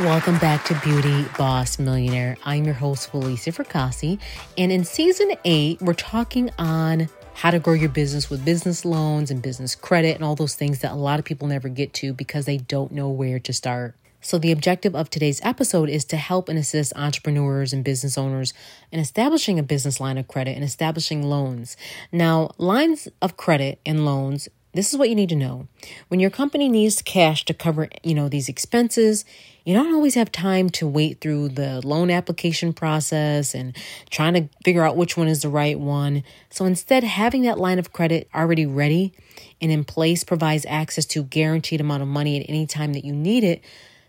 Welcome 0.00 0.38
back 0.38 0.64
to 0.64 0.74
Beauty 0.80 1.24
Boss 1.38 1.78
Millionaire. 1.78 2.36
I'm 2.44 2.64
your 2.64 2.74
host, 2.74 3.10
Felicia 3.10 3.52
Fracassi. 3.52 4.18
And 4.58 4.72
in 4.72 4.82
season 4.84 5.34
eight, 5.44 5.80
we're 5.80 5.94
talking 5.94 6.50
on 6.58 7.08
how 7.34 7.52
to 7.52 7.60
grow 7.60 7.74
your 7.74 7.90
business 7.90 8.28
with 8.28 8.44
business 8.44 8.84
loans 8.84 9.30
and 9.30 9.40
business 9.40 9.76
credit 9.76 10.16
and 10.16 10.24
all 10.24 10.34
those 10.34 10.56
things 10.56 10.80
that 10.80 10.90
a 10.90 10.96
lot 10.96 11.20
of 11.20 11.24
people 11.24 11.46
never 11.46 11.68
get 11.68 11.92
to 11.94 12.12
because 12.12 12.44
they 12.44 12.56
don't 12.56 12.90
know 12.90 13.08
where 13.08 13.38
to 13.38 13.52
start. 13.52 13.94
So, 14.20 14.36
the 14.36 14.50
objective 14.50 14.96
of 14.96 15.10
today's 15.10 15.40
episode 15.44 15.88
is 15.88 16.04
to 16.06 16.16
help 16.16 16.48
and 16.48 16.58
assist 16.58 16.92
entrepreneurs 16.96 17.72
and 17.72 17.84
business 17.84 18.18
owners 18.18 18.52
in 18.90 18.98
establishing 18.98 19.60
a 19.60 19.62
business 19.62 20.00
line 20.00 20.18
of 20.18 20.26
credit 20.26 20.56
and 20.56 20.64
establishing 20.64 21.22
loans. 21.22 21.76
Now, 22.10 22.50
lines 22.58 23.06
of 23.22 23.36
credit 23.36 23.78
and 23.86 24.04
loans 24.04 24.48
this 24.74 24.92
is 24.92 24.98
what 24.98 25.08
you 25.08 25.14
need 25.14 25.28
to 25.30 25.36
know. 25.36 25.68
When 26.08 26.20
your 26.20 26.30
company 26.30 26.68
needs 26.68 27.00
cash 27.00 27.44
to 27.46 27.54
cover, 27.54 27.88
you 28.02 28.14
know, 28.14 28.28
these 28.28 28.48
expenses, 28.48 29.24
you 29.64 29.72
don't 29.72 29.94
always 29.94 30.14
have 30.14 30.30
time 30.30 30.68
to 30.70 30.86
wait 30.86 31.20
through 31.20 31.50
the 31.50 31.80
loan 31.86 32.10
application 32.10 32.72
process 32.72 33.54
and 33.54 33.76
trying 34.10 34.34
to 34.34 34.48
figure 34.64 34.84
out 34.84 34.96
which 34.96 35.16
one 35.16 35.28
is 35.28 35.42
the 35.42 35.48
right 35.48 35.78
one. 35.78 36.22
So 36.50 36.64
instead, 36.64 37.04
having 37.04 37.42
that 37.42 37.58
line 37.58 37.78
of 37.78 37.92
credit 37.92 38.28
already 38.34 38.66
ready 38.66 39.14
and 39.60 39.70
in 39.70 39.84
place 39.84 40.24
provides 40.24 40.66
access 40.66 41.04
to 41.06 41.20
a 41.20 41.24
guaranteed 41.24 41.80
amount 41.80 42.02
of 42.02 42.08
money 42.08 42.40
at 42.40 42.48
any 42.48 42.66
time 42.66 42.92
that 42.92 43.04
you 43.04 43.14
need 43.14 43.44
it 43.44 43.62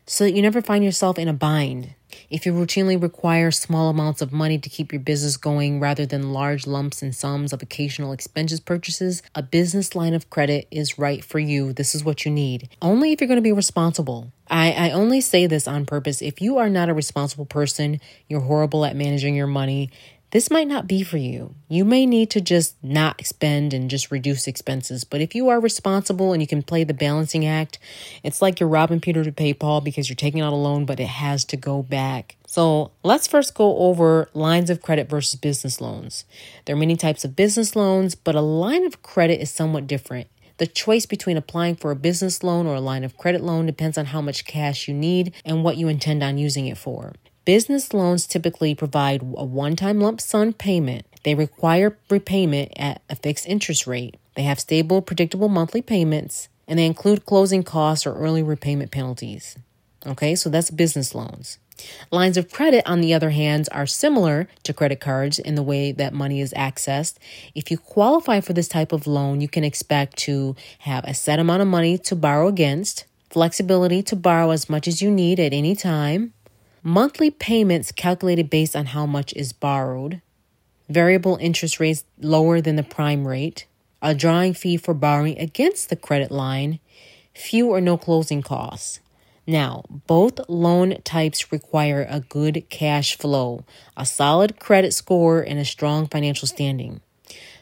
so 0.05 0.23
that 0.23 0.31
you 0.33 0.41
never 0.41 0.61
find 0.61 0.83
yourself 0.83 1.17
in 1.17 1.27
a 1.27 1.33
bind. 1.33 1.95
If 2.29 2.45
you 2.45 2.53
routinely 2.53 3.01
require 3.01 3.51
small 3.51 3.89
amounts 3.89 4.21
of 4.21 4.31
money 4.31 4.57
to 4.57 4.69
keep 4.69 4.93
your 4.93 5.01
business 5.01 5.37
going 5.37 5.79
rather 5.79 6.05
than 6.05 6.31
large 6.31 6.65
lumps 6.65 7.01
and 7.01 7.15
sums 7.15 7.51
of 7.51 7.61
occasional 7.61 8.11
expenses 8.11 8.59
purchases, 8.59 9.21
a 9.33 9.43
business 9.43 9.95
line 9.95 10.13
of 10.13 10.29
credit 10.29 10.67
is 10.71 10.97
right 10.97 11.23
for 11.23 11.39
you. 11.39 11.73
This 11.73 11.93
is 11.93 12.03
what 12.03 12.25
you 12.25 12.31
need. 12.31 12.69
Only 12.81 13.11
if 13.11 13.19
you're 13.19 13.27
going 13.27 13.37
to 13.37 13.41
be 13.41 13.51
responsible. 13.51 14.31
I, 14.47 14.71
I 14.71 14.91
only 14.91 15.21
say 15.21 15.47
this 15.47 15.67
on 15.67 15.85
purpose. 15.85 16.21
If 16.21 16.41
you 16.41 16.57
are 16.57 16.69
not 16.69 16.89
a 16.89 16.93
responsible 16.93 17.45
person, 17.45 17.99
you're 18.27 18.41
horrible 18.41 18.85
at 18.85 18.95
managing 18.95 19.35
your 19.35 19.47
money, 19.47 19.89
this 20.31 20.51
might 20.51 20.67
not 20.67 20.87
be 20.87 21.03
for 21.03 21.17
you. 21.17 21.55
You 21.69 21.85
may 21.85 22.05
need 22.05 22.29
to 22.31 22.41
just 22.41 22.75
not 22.83 23.25
spend 23.25 23.73
and 23.73 23.89
just 23.89 24.11
reduce 24.11 24.47
expenses. 24.47 25.03
But 25.03 25.21
if 25.21 25.33
you 25.33 25.49
are 25.49 25.59
responsible 25.59 26.33
and 26.33 26.41
you 26.41 26.47
can 26.47 26.61
play 26.61 26.83
the 26.83 26.93
balancing 26.93 27.45
act, 27.45 27.79
it's 28.23 28.41
like 28.41 28.59
you're 28.59 28.67
robbing 28.67 28.99
Peter 28.99 29.23
to 29.23 29.31
pay 29.31 29.53
Paul 29.53 29.81
because 29.81 30.09
you're 30.09 30.15
taking 30.15 30.41
out 30.41 30.51
a 30.51 30.57
loan, 30.57 30.85
but 30.85 30.99
it 30.99 31.07
has 31.07 31.45
to 31.45 31.57
go 31.57 31.83
back. 31.83 32.35
So 32.47 32.91
let's 33.03 33.27
first 33.27 33.53
go 33.53 33.77
over 33.77 34.29
lines 34.33 34.69
of 34.69 34.81
credit 34.81 35.09
versus 35.09 35.39
business 35.39 35.79
loans. 35.79 36.25
There 36.65 36.75
are 36.75 36.79
many 36.79 36.95
types 36.95 37.23
of 37.23 37.35
business 37.35 37.75
loans, 37.75 38.15
but 38.15 38.35
a 38.35 38.41
line 38.41 38.85
of 38.85 39.01
credit 39.01 39.41
is 39.41 39.51
somewhat 39.51 39.87
different. 39.87 40.27
The 40.57 40.67
choice 40.67 41.05
between 41.05 41.35
applying 41.35 41.75
for 41.75 41.91
a 41.91 41.97
business 41.97 42.41
loan 42.41 42.65
or 42.65 42.75
a 42.75 42.81
line 42.81 43.03
of 43.03 43.17
credit 43.17 43.43
loan 43.43 43.65
depends 43.65 43.97
on 43.97 44.05
how 44.05 44.21
much 44.21 44.45
cash 44.45 44.87
you 44.87 44.93
need 44.93 45.33
and 45.43 45.63
what 45.63 45.75
you 45.75 45.89
intend 45.89 46.23
on 46.23 46.37
using 46.37 46.67
it 46.67 46.77
for. 46.77 47.13
Business 47.45 47.93
loans 47.93 48.25
typically 48.25 48.73
provide 48.73 49.21
a 49.21 49.45
one 49.45 49.75
time 49.75 50.01
lump 50.01 50.19
sum 50.19 50.51
payment. 50.51 51.05
They 51.23 51.35
require 51.35 51.95
repayment 52.09 52.71
at 52.75 53.03
a 53.07 53.15
fixed 53.15 53.47
interest 53.47 53.85
rate. 53.85 54.17
They 54.35 54.43
have 54.43 54.59
stable, 54.59 55.03
predictable 55.03 55.47
monthly 55.47 55.83
payments, 55.83 56.49
and 56.67 56.79
they 56.79 56.87
include 56.87 57.25
closing 57.25 57.63
costs 57.63 58.07
or 58.07 58.15
early 58.15 58.41
repayment 58.41 58.89
penalties. 58.89 59.57
Okay, 60.07 60.33
so 60.33 60.49
that's 60.49 60.71
business 60.71 61.13
loans. 61.13 61.59
Lines 62.11 62.37
of 62.37 62.51
credit, 62.51 62.83
on 62.87 63.01
the 63.01 63.13
other 63.13 63.31
hand, 63.31 63.69
are 63.71 63.85
similar 63.85 64.47
to 64.63 64.73
credit 64.73 64.99
cards 64.99 65.37
in 65.37 65.53
the 65.53 65.63
way 65.63 65.91
that 65.91 66.13
money 66.13 66.41
is 66.41 66.53
accessed. 66.53 67.17
If 67.53 67.69
you 67.69 67.77
qualify 67.77 68.39
for 68.39 68.53
this 68.53 68.67
type 68.67 68.91
of 68.91 69.05
loan, 69.05 69.41
you 69.41 69.47
can 69.47 69.63
expect 69.63 70.17
to 70.19 70.55
have 70.79 71.03
a 71.03 71.13
set 71.13 71.39
amount 71.39 71.61
of 71.61 71.67
money 71.67 71.97
to 71.99 72.15
borrow 72.15 72.47
against, 72.47 73.05
flexibility 73.29 74.01
to 74.03 74.15
borrow 74.15 74.51
as 74.51 74.69
much 74.69 74.87
as 74.87 75.01
you 75.01 75.11
need 75.11 75.39
at 75.39 75.53
any 75.53 75.75
time, 75.75 76.33
Monthly 76.87 77.31
payments 77.31 77.91
calculated 77.91 78.47
based 78.47 78.75
on 78.75 78.85
how 78.85 79.07
much 79.07 79.33
is 79.33 79.53
borrowed. 79.53 80.21
Variable 80.87 81.35
interest 81.41 81.79
rates 81.79 82.03
lower 82.21 82.61
than 82.61 82.75
the 82.75 82.83
prime 82.83 83.27
rate. 83.27 83.65
A 84.03 84.13
drawing 84.13 84.53
fee 84.53 84.77
for 84.77 84.93
borrowing 84.93 85.35
against 85.39 85.89
the 85.89 85.95
credit 85.95 86.29
line. 86.29 86.79
Few 87.33 87.69
or 87.69 87.81
no 87.81 87.97
closing 87.97 88.43
costs. 88.43 88.99
Now, 89.47 89.83
both 90.05 90.39
loan 90.47 91.01
types 91.03 91.51
require 91.51 92.05
a 92.07 92.19
good 92.19 92.69
cash 92.69 93.17
flow, 93.17 93.65
a 93.97 94.05
solid 94.05 94.59
credit 94.59 94.93
score, 94.93 95.41
and 95.41 95.57
a 95.57 95.65
strong 95.65 96.05
financial 96.05 96.47
standing. 96.47 97.01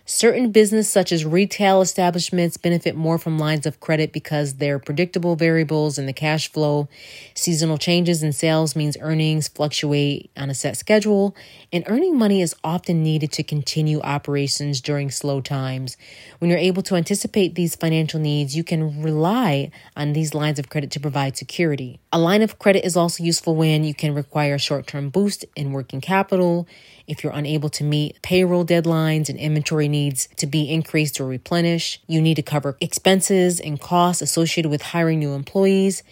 Certain 0.05 0.51
business, 0.51 0.89
such 0.89 1.13
as 1.13 1.23
retail 1.23 1.79
establishments, 1.79 2.57
benefit 2.57 2.93
more 2.93 3.17
from 3.17 3.39
lines 3.39 3.65
of 3.65 3.79
credit 3.79 4.11
because 4.11 4.55
they're 4.55 4.77
predictable 4.77 5.37
variables 5.37 5.97
in 5.97 6.07
the 6.07 6.11
cash 6.11 6.51
flow. 6.51 6.89
Seasonal 7.33 7.77
changes 7.77 8.21
in 8.21 8.33
sales 8.33 8.75
means 8.75 8.97
earnings 8.99 9.47
fluctuate 9.47 10.29
on 10.35 10.49
a 10.49 10.53
set 10.53 10.75
schedule, 10.75 11.33
and 11.71 11.85
earning 11.87 12.17
money 12.17 12.41
is 12.41 12.53
often 12.65 13.01
needed 13.01 13.31
to 13.31 13.43
continue 13.43 14.01
operations 14.01 14.81
during 14.81 15.09
slow 15.09 15.39
times. 15.39 15.95
When 16.39 16.49
you're 16.49 16.59
able 16.59 16.83
to 16.83 16.95
anticipate 16.97 17.55
these 17.55 17.77
financial 17.77 18.19
needs, 18.19 18.57
you 18.57 18.65
can 18.65 19.01
rely 19.01 19.71
on 19.95 20.11
these 20.11 20.33
lines 20.33 20.59
of 20.59 20.67
credit 20.67 20.91
to 20.91 20.99
provide 20.99 21.37
security. 21.37 22.01
A 22.11 22.19
line 22.19 22.41
of 22.41 22.59
credit 22.59 22.85
is 22.85 22.97
also 22.97 23.23
useful 23.23 23.55
when 23.55 23.85
you 23.85 23.93
can 23.93 24.13
require 24.13 24.55
a 24.55 24.59
short 24.59 24.85
term 24.85 25.09
boost 25.09 25.45
in 25.55 25.71
working 25.71 26.01
capital 26.01 26.67
if 27.07 27.23
you're 27.23 27.33
unable 27.33 27.69
to 27.69 27.83
meet 27.83 28.21
payroll 28.21 28.65
deadlines 28.65 29.29
and 29.29 29.37
inventory 29.37 29.87
needs 29.93 30.27
to 30.35 30.45
be 30.45 30.69
increased 30.69 31.21
or 31.21 31.25
replenished, 31.25 32.03
you 32.07 32.21
need 32.21 32.35
to 32.35 32.41
cover 32.41 32.75
expenses 32.81 33.61
and 33.61 33.79
costs 33.79 34.21
associated 34.21 34.69
with 34.69 34.81
hiring 34.81 35.19
new 35.19 35.31
employees. 35.31 36.03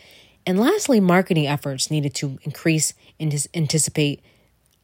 And 0.45 0.57
lastly, 0.57 1.01
marketing 1.01 1.47
efforts 1.47 1.91
needed 1.91 2.15
to 2.15 2.39
increase 2.43 2.93
and 3.19 3.33
anticipate 3.53 4.23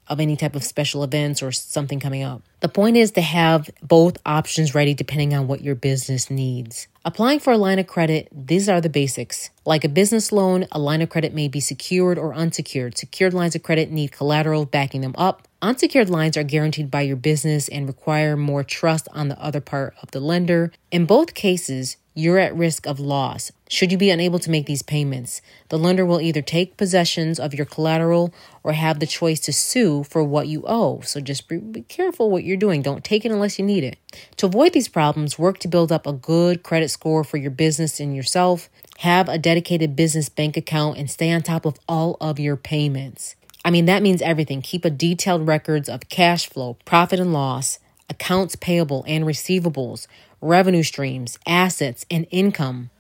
of 0.10 0.20
any 0.20 0.36
type 0.36 0.56
of 0.56 0.64
special 0.64 1.04
events 1.04 1.42
or 1.42 1.52
something 1.52 2.00
coming 2.00 2.24
up. 2.24 2.42
The 2.60 2.70
point 2.70 2.98
is 2.98 3.12
to 3.12 3.22
have 3.22 3.70
both 3.82 4.18
options 4.26 4.74
ready 4.74 4.94
depending 4.94 5.34
on 5.34 5.48
what 5.48 5.62
your 5.62 5.76
business 5.76 6.32
needs. 6.32 6.88
Applying 7.06 7.40
for 7.40 7.54
a 7.54 7.58
line 7.58 7.80
of 7.80 7.88
credit, 7.88 8.28
these 8.32 8.68
are 8.70 8.82
the 8.82 8.90
basics. 8.90 9.50
Like 9.66 9.84
a 9.84 9.90
business 9.90 10.32
loan, 10.32 10.66
a 10.72 10.80
line 10.80 11.02
of 11.02 11.10
credit 11.10 11.34
may 11.34 11.48
be 11.48 11.60
secured 11.60 12.18
or 12.18 12.34
unsecured. 12.34 12.98
Secured 12.98 13.34
lines 13.34 13.56
of 13.56 13.64
credit 13.64 13.92
need 13.92 14.12
collateral 14.12 14.66
backing 14.66 15.02
them 15.02 15.16
up. 15.18 15.47
Unsecured 15.60 16.08
lines 16.08 16.38
are 16.38 16.44
guaranteed 16.44 16.92
by 16.92 17.02
your 17.02 17.16
business 17.16 17.68
and 17.68 17.88
require 17.88 18.38
more 18.38 18.64
trust 18.64 19.08
on 19.12 19.28
the 19.28 19.42
other 19.42 19.60
part 19.60 19.96
of 20.04 20.12
the 20.12 20.20
lender. 20.20 20.72
In 20.92 21.08
both 21.08 21.34
cases, 21.34 21.98
you're 22.14 22.38
at 22.38 22.56
risk 22.56 22.86
of 22.86 23.00
loss. 23.00 23.52
Should 23.68 23.92
you 23.92 23.98
be 23.98 24.12
unable 24.12 24.38
to 24.38 24.52
make 24.52 24.68
these 24.68 24.84
payments, 24.84 25.42
the 25.70 25.80
lender 25.80 26.06
will 26.06 26.22
either 26.22 26.44
take 26.44 26.78
possessions 26.78 27.40
of 27.40 27.56
your 27.56 27.66
collateral 27.66 28.32
or 28.62 28.74
have 28.74 29.00
the 29.00 29.08
choice 29.08 29.40
to 29.42 29.54
sue 29.54 30.04
for 30.04 30.24
what 30.24 30.48
you 30.48 30.64
owe. 30.68 31.02
So 31.02 31.20
just 31.20 31.48
be, 31.48 31.82
careful 31.88 32.30
what 32.30 32.44
you're 32.44 32.56
doing. 32.56 32.84
Don't 32.84 33.04
take 33.04 33.26
it 33.26 33.32
unless 33.32 33.58
you 33.58 33.66
need 33.66 33.84
it. 33.84 33.98
To 34.38 34.46
avoid 34.46 34.74
these 34.74 34.88
problems, 34.88 35.40
work 35.40 35.58
to 35.60 35.68
build 35.68 35.92
up 35.92 36.06
a 36.06 36.14
good 36.14 36.62
credit 36.62 36.90
score 36.90 37.24
for 37.24 37.38
your 37.38 37.52
business 37.52 38.00
and 38.00 38.16
yourself. 38.16 38.70
Have 39.00 39.28
a 39.28 39.40
dedicated 39.40 39.96
business 39.96 40.30
bank 40.30 40.56
account 40.56 41.00
and 41.00 41.10
stay 41.10 41.32
on 41.32 41.42
top 41.42 41.66
of 41.66 41.80
all 41.88 42.16
of 42.22 42.40
your 42.40 42.58
payments. 42.58 43.36
I 43.68 43.70
mean, 43.70 43.84
that 43.88 44.02
means 44.02 44.22
everything. 44.22 44.62
Keep 44.62 44.86
a 44.86 44.90
detailed 44.90 45.46
records 45.46 45.90
of 45.90 46.08
cash 46.08 46.48
flow, 46.48 46.78
profit 46.86 47.20
and 47.20 47.34
loss, 47.34 47.80
accounts 48.10 48.56
payable 48.56 49.04
and 49.06 49.26
receivables, 49.26 50.08
revenue 50.40 50.84
streams, 50.84 51.38
assets, 51.46 52.06
and 52.10 52.26
income. 52.32 52.92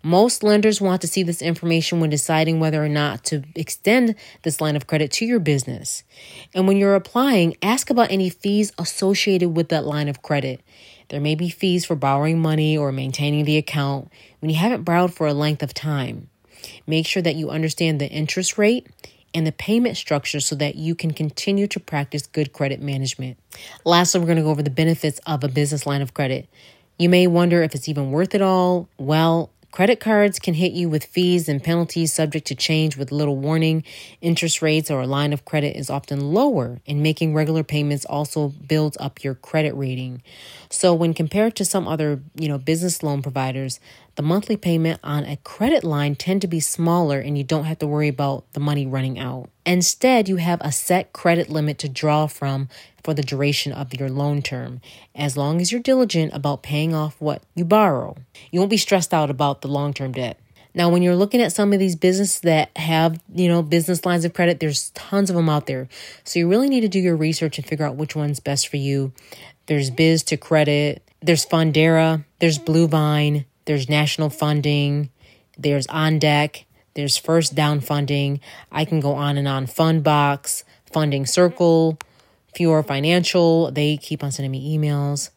Most 0.00 0.44
lenders 0.44 0.80
want 0.80 1.00
to 1.00 1.08
see 1.08 1.24
this 1.24 1.42
information 1.42 1.98
when 1.98 2.08
deciding 2.08 2.60
whether 2.60 2.84
or 2.84 2.88
not 2.88 3.24
to 3.24 3.42
extend 3.56 4.14
this 4.42 4.60
line 4.60 4.76
of 4.76 4.86
credit 4.86 5.10
to 5.10 5.24
your 5.24 5.40
business. 5.40 6.04
And 6.54 6.68
when 6.68 6.76
you're 6.76 6.94
applying, 6.94 7.56
ask 7.60 7.90
about 7.90 8.12
any 8.12 8.30
fees 8.30 8.70
associated 8.78 9.48
with 9.48 9.70
that 9.70 9.84
line 9.84 10.08
of 10.08 10.22
credit. 10.22 10.60
There 11.08 11.20
may 11.20 11.34
be 11.34 11.50
fees 11.50 11.84
for 11.84 11.96
borrowing 11.96 12.38
money 12.38 12.78
or 12.78 12.92
maintaining 12.92 13.44
the 13.44 13.56
account 13.56 14.12
when 14.38 14.50
you 14.50 14.56
haven't 14.56 14.84
borrowed 14.84 15.12
for 15.12 15.26
a 15.26 15.34
length 15.34 15.64
of 15.64 15.74
time. 15.74 16.28
Make 16.86 17.08
sure 17.08 17.22
that 17.22 17.34
you 17.34 17.50
understand 17.50 18.00
the 18.00 18.08
interest 18.08 18.56
rate 18.56 18.86
and 19.34 19.46
the 19.46 19.52
payment 19.52 19.96
structure 19.96 20.40
so 20.40 20.54
that 20.56 20.74
you 20.74 20.94
can 20.94 21.12
continue 21.12 21.66
to 21.68 21.80
practice 21.80 22.26
good 22.26 22.52
credit 22.52 22.80
management. 22.80 23.38
Lastly, 23.84 24.20
we're 24.20 24.26
going 24.26 24.36
to 24.36 24.42
go 24.42 24.50
over 24.50 24.62
the 24.62 24.70
benefits 24.70 25.20
of 25.26 25.44
a 25.44 25.48
business 25.48 25.86
line 25.86 26.02
of 26.02 26.14
credit. 26.14 26.48
You 26.98 27.08
may 27.08 27.26
wonder 27.26 27.62
if 27.62 27.74
it's 27.74 27.88
even 27.88 28.10
worth 28.10 28.34
it 28.34 28.42
all. 28.42 28.88
Well, 28.98 29.50
Credit 29.72 30.00
cards 30.00 30.38
can 30.38 30.52
hit 30.52 30.72
you 30.72 30.90
with 30.90 31.02
fees 31.02 31.48
and 31.48 31.64
penalties 31.64 32.12
subject 32.12 32.46
to 32.48 32.54
change 32.54 32.98
with 32.98 33.10
little 33.10 33.38
warning. 33.38 33.84
Interest 34.20 34.60
rates 34.60 34.90
or 34.90 35.00
a 35.00 35.06
line 35.06 35.32
of 35.32 35.46
credit 35.46 35.78
is 35.78 35.88
often 35.88 36.34
lower, 36.34 36.82
and 36.86 37.02
making 37.02 37.32
regular 37.32 37.64
payments 37.64 38.04
also 38.04 38.48
builds 38.48 38.98
up 39.00 39.24
your 39.24 39.34
credit 39.34 39.74
rating. 39.74 40.22
So 40.68 40.92
when 40.92 41.14
compared 41.14 41.56
to 41.56 41.64
some 41.64 41.88
other, 41.88 42.20
you 42.34 42.48
know, 42.48 42.58
business 42.58 43.02
loan 43.02 43.22
providers, 43.22 43.80
the 44.14 44.22
monthly 44.22 44.56
payment 44.56 45.00
on 45.02 45.24
a 45.24 45.38
credit 45.38 45.84
line 45.84 46.14
tend 46.14 46.42
to 46.42 46.46
be 46.46 46.60
smaller 46.60 47.18
and 47.18 47.38
you 47.38 47.44
don't 47.44 47.64
have 47.64 47.78
to 47.78 47.86
worry 47.86 48.08
about 48.08 48.44
the 48.52 48.60
money 48.60 48.86
running 48.86 49.18
out. 49.18 49.48
Instead, 49.64 50.28
you 50.28 50.36
have 50.36 50.60
a 50.60 50.72
set 50.72 51.12
credit 51.12 51.48
limit 51.48 51.78
to 51.78 51.88
draw 51.88 52.26
from 52.26 52.68
for 53.02 53.14
the 53.14 53.22
duration 53.22 53.72
of 53.72 53.94
your 53.94 54.08
loan 54.08 54.42
term, 54.42 54.80
as 55.14 55.36
long 55.36 55.60
as 55.60 55.72
you're 55.72 55.80
diligent 55.80 56.32
about 56.34 56.62
paying 56.62 56.94
off 56.94 57.16
what 57.20 57.42
you 57.54 57.64
borrow. 57.64 58.16
You 58.50 58.60
won't 58.60 58.70
be 58.70 58.76
stressed 58.76 59.14
out 59.14 59.30
about 59.30 59.62
the 59.62 59.68
long 59.68 59.92
term 59.92 60.12
debt. 60.12 60.38
Now, 60.74 60.88
when 60.88 61.02
you're 61.02 61.16
looking 61.16 61.42
at 61.42 61.52
some 61.52 61.72
of 61.72 61.78
these 61.78 61.96
businesses 61.96 62.40
that 62.40 62.70
have, 62.76 63.20
you 63.34 63.48
know, 63.48 63.62
business 63.62 64.06
lines 64.06 64.24
of 64.24 64.32
credit, 64.32 64.58
there's 64.60 64.90
tons 64.90 65.28
of 65.28 65.36
them 65.36 65.48
out 65.48 65.66
there. 65.66 65.88
So 66.24 66.38
you 66.38 66.48
really 66.48 66.68
need 66.68 66.80
to 66.80 66.88
do 66.88 66.98
your 66.98 67.16
research 67.16 67.58
and 67.58 67.66
figure 67.66 67.84
out 67.84 67.96
which 67.96 68.16
one's 68.16 68.40
best 68.40 68.68
for 68.68 68.78
you. 68.78 69.12
There's 69.66 69.90
Biz2Credit, 69.90 71.00
there's 71.20 71.44
Fundera, 71.44 72.24
there's 72.38 72.58
Bluevine, 72.58 73.44
there's 73.64 73.88
National 73.88 74.30
Funding, 74.30 75.10
there's 75.58 75.86
On 75.88 76.18
Deck, 76.18 76.64
there's 76.94 77.16
First 77.16 77.54
Down 77.54 77.80
Funding. 77.80 78.40
I 78.70 78.84
can 78.84 79.00
go 79.00 79.14
on 79.14 79.36
and 79.36 79.48
on. 79.48 79.66
Fundbox, 79.66 80.64
Funding 80.92 81.26
Circle, 81.26 81.98
Fora 82.56 82.84
Financial, 82.84 83.70
they 83.70 83.96
keep 83.96 84.22
on 84.22 84.30
sending 84.30 84.50
me 84.50 84.76
emails. 84.76 85.30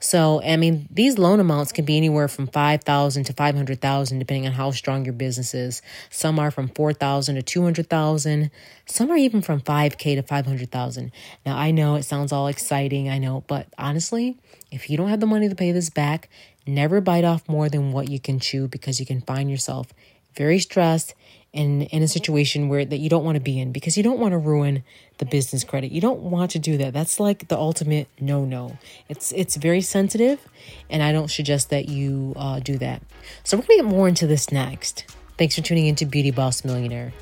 So, 0.00 0.42
I 0.42 0.56
mean, 0.56 0.88
these 0.90 1.18
loan 1.18 1.40
amounts 1.40 1.72
can 1.72 1.84
be 1.84 1.96
anywhere 1.96 2.28
from 2.28 2.46
5,000 2.46 3.24
to 3.24 3.32
500,000 3.32 4.18
depending 4.18 4.46
on 4.46 4.52
how 4.52 4.70
strong 4.70 5.04
your 5.04 5.14
business 5.14 5.54
is. 5.54 5.82
Some 6.10 6.38
are 6.38 6.50
from 6.50 6.68
4,000 6.68 7.36
to 7.36 7.42
200,000. 7.42 8.50
Some 8.86 9.10
are 9.10 9.16
even 9.16 9.42
from 9.42 9.60
5k 9.60 10.16
to 10.16 10.22
500,000. 10.22 11.12
Now, 11.46 11.56
I 11.56 11.70
know 11.70 11.96
it 11.96 12.04
sounds 12.04 12.32
all 12.32 12.48
exciting, 12.48 13.08
I 13.08 13.18
know, 13.18 13.44
but 13.46 13.68
honestly, 13.78 14.36
if 14.70 14.90
you 14.90 14.96
don't 14.96 15.08
have 15.08 15.20
the 15.20 15.26
money 15.26 15.48
to 15.48 15.54
pay 15.54 15.72
this 15.72 15.90
back, 15.90 16.28
never 16.66 17.00
bite 17.00 17.24
off 17.24 17.48
more 17.48 17.68
than 17.68 17.92
what 17.92 18.08
you 18.08 18.18
can 18.18 18.38
chew 18.40 18.68
because 18.68 19.00
you 19.00 19.06
can 19.06 19.20
find 19.20 19.50
yourself 19.50 19.92
very 20.34 20.58
stressed 20.58 21.14
and 21.54 21.84
in 21.84 22.02
a 22.02 22.08
situation 22.08 22.68
where 22.68 22.84
that 22.84 22.98
you 22.98 23.08
don't 23.08 23.24
want 23.24 23.36
to 23.36 23.40
be 23.40 23.58
in 23.58 23.72
because 23.72 23.96
you 23.96 24.02
don't 24.02 24.18
want 24.18 24.32
to 24.32 24.38
ruin 24.38 24.82
the 25.18 25.24
business 25.24 25.64
credit. 25.64 25.92
You 25.92 26.00
don't 26.00 26.20
want 26.20 26.50
to 26.50 26.58
do 26.58 26.76
that. 26.78 26.92
That's 26.92 27.20
like 27.20 27.48
the 27.48 27.56
ultimate 27.56 28.08
no 28.20 28.44
no. 28.44 28.76
It's 29.08 29.32
it's 29.32 29.56
very 29.56 29.80
sensitive, 29.80 30.40
and 30.90 31.02
I 31.02 31.12
don't 31.12 31.30
suggest 31.30 31.70
that 31.70 31.88
you 31.88 32.34
uh, 32.36 32.60
do 32.60 32.76
that. 32.78 33.02
So 33.44 33.56
we're 33.56 33.62
gonna 33.62 33.82
get 33.82 33.84
more 33.86 34.08
into 34.08 34.26
this 34.26 34.50
next. 34.50 35.06
Thanks 35.38 35.54
for 35.54 35.62
tuning 35.62 35.86
into 35.86 36.04
Beauty 36.06 36.30
Boss 36.30 36.64
Millionaire. 36.64 37.12